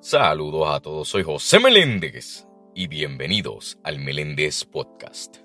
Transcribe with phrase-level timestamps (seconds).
[0.00, 5.38] Saludos a todos, soy José Meléndez y bienvenidos al Meléndez Podcast.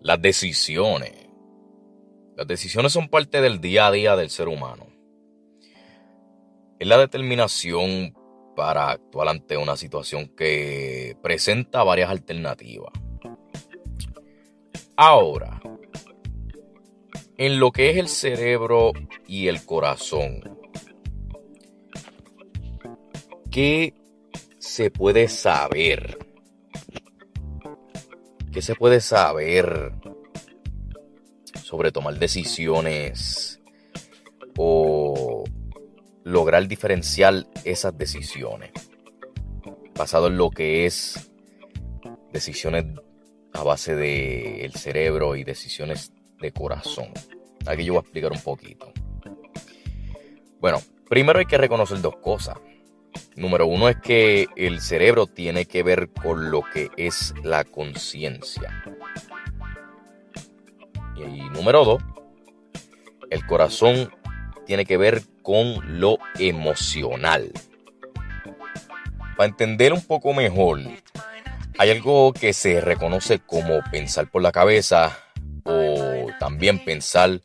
[0.00, 1.28] Las decisiones.
[2.36, 4.86] Las decisiones son parte del día a día del ser humano.
[6.78, 8.14] Es la determinación
[8.54, 12.92] para actuar ante una situación que presenta varias alternativas.
[14.94, 15.60] Ahora,
[17.36, 18.92] en lo que es el cerebro
[19.26, 20.63] y el corazón,
[23.54, 23.94] ¿Qué
[24.58, 26.18] se puede saber?
[28.52, 29.92] ¿Qué se puede saber
[31.62, 33.60] sobre tomar decisiones
[34.56, 35.44] o
[36.24, 38.72] lograr diferenciar esas decisiones?
[39.96, 41.30] Basado en lo que es
[42.32, 42.86] decisiones
[43.52, 47.12] a base del cerebro y decisiones de corazón.
[47.66, 48.92] Aquí yo voy a explicar un poquito.
[50.58, 52.56] Bueno, primero hay que reconocer dos cosas.
[53.36, 58.82] Número uno es que el cerebro tiene que ver con lo que es la conciencia.
[61.16, 62.02] Y número dos,
[63.30, 64.10] el corazón
[64.66, 67.52] tiene que ver con lo emocional.
[69.36, 70.80] Para entender un poco mejor,
[71.76, 75.18] hay algo que se reconoce como pensar por la cabeza
[75.64, 77.40] o también pensar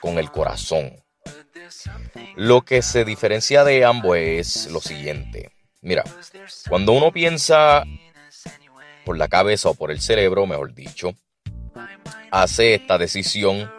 [0.00, 1.03] con el corazón.
[2.36, 5.50] Lo que se diferencia de ambos es lo siguiente.
[5.82, 6.02] Mira,
[6.68, 7.84] cuando uno piensa
[9.04, 11.14] por la cabeza o por el cerebro, mejor dicho,
[12.30, 13.70] hace esta decisión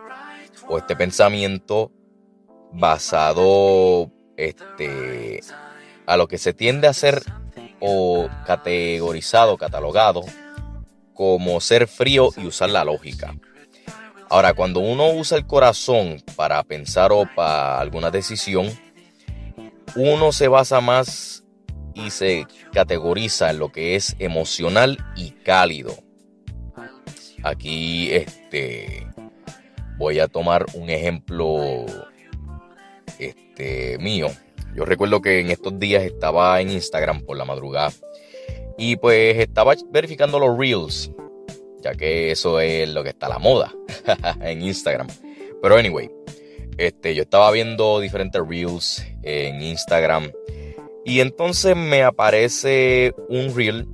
[0.68, 1.92] o este pensamiento
[2.72, 5.42] basado este,
[6.06, 7.24] a lo que se tiende a ser
[7.80, 10.22] o categorizado, catalogado
[11.14, 13.36] como ser frío y usar la lógica.
[14.36, 18.68] Ahora, cuando uno usa el corazón para pensar o para alguna decisión,
[19.96, 21.46] uno se basa más
[21.94, 25.96] y se categoriza en lo que es emocional y cálido.
[27.44, 29.08] Aquí este
[29.98, 31.86] voy a tomar un ejemplo
[33.18, 34.28] este mío.
[34.76, 37.94] Yo recuerdo que en estos días estaba en Instagram por la madrugada
[38.78, 41.10] y pues estaba verificando los reels
[41.86, 43.72] ya que eso es lo que está a la moda
[44.42, 45.08] en Instagram.
[45.62, 46.10] Pero anyway,
[46.80, 50.32] este, yo estaba viendo diferentes reels en Instagram
[51.06, 53.88] y entonces me aparece un reel,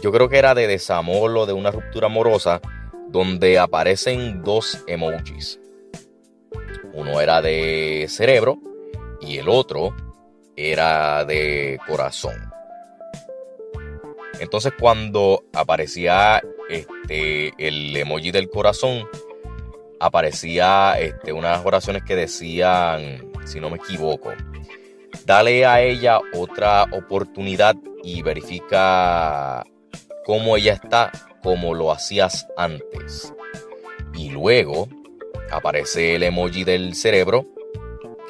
[0.00, 2.60] yo creo que era de desamor o de una ruptura amorosa,
[3.08, 5.58] donde aparecen dos emojis.
[6.92, 8.60] Uno era de cerebro
[9.20, 9.96] y el otro
[10.54, 12.36] era de corazón.
[14.40, 19.06] Entonces cuando aparecía este, el emoji del corazón,
[20.00, 24.32] aparecía este, unas oraciones que decían, si no me equivoco,
[25.26, 29.64] dale a ella otra oportunidad y verifica
[30.24, 31.12] cómo ella está
[31.42, 33.32] como lo hacías antes.
[34.14, 34.88] Y luego
[35.50, 37.44] aparece el emoji del cerebro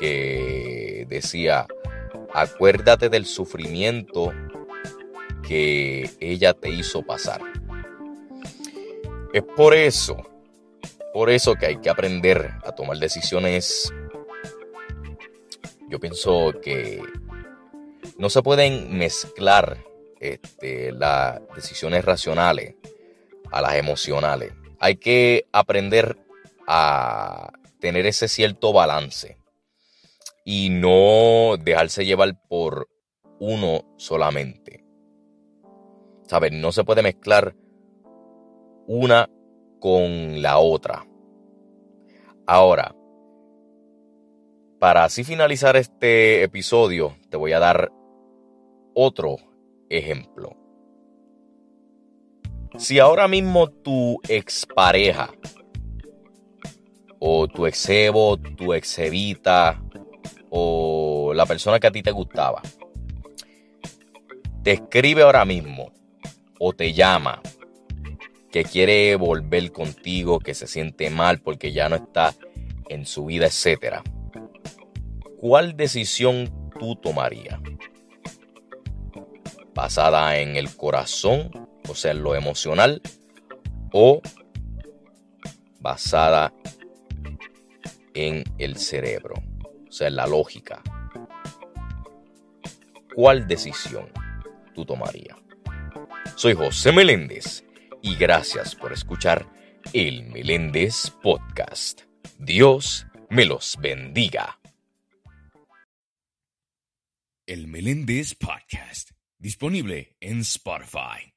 [0.01, 1.67] que decía,
[2.33, 4.33] acuérdate del sufrimiento
[5.51, 7.43] que ella te hizo pasar.
[9.33, 10.17] Es por eso,
[11.13, 13.93] por eso que hay que aprender a tomar decisiones.
[15.89, 17.03] Yo pienso que
[18.17, 19.85] no se pueden mezclar
[20.21, 22.77] este, las decisiones racionales
[23.51, 24.53] a las emocionales.
[24.79, 26.17] Hay que aprender
[26.69, 29.37] a tener ese cierto balance
[30.45, 32.89] y no dejarse llevar por
[33.41, 34.90] uno solamente.
[36.31, 36.53] ¿Sabes?
[36.53, 37.57] No se puede mezclar
[38.87, 39.29] una
[39.81, 41.05] con la otra.
[42.47, 42.95] Ahora,
[44.79, 47.91] para así finalizar este episodio, te voy a dar
[48.95, 49.39] otro
[49.89, 50.57] ejemplo.
[52.79, 55.31] Si ahora mismo tu expareja
[57.19, 59.83] o tu exebo, tu exevita
[60.49, 62.63] o la persona que a ti te gustaba
[64.63, 65.91] te escribe ahora mismo
[66.63, 67.41] o te llama,
[68.53, 72.35] que quiere volver contigo, que se siente mal porque ya no está
[72.91, 74.03] en su vida, etc.
[75.39, 77.59] ¿Cuál decisión tú tomarías?
[79.75, 81.51] ¿Basada en el corazón,
[81.89, 83.01] o sea, en lo emocional,
[83.93, 84.21] o
[85.81, 86.53] basada
[88.13, 89.35] en el cerebro,
[89.89, 90.83] o sea, en la lógica?
[93.15, 94.11] ¿Cuál decisión
[94.75, 95.39] tú tomarías?
[96.37, 97.65] Soy José Meléndez
[98.03, 99.47] y gracias por escuchar
[99.93, 102.03] el Meléndez Podcast.
[102.39, 104.59] Dios me los bendiga.
[107.47, 111.35] El Meléndez Podcast, disponible en Spotify.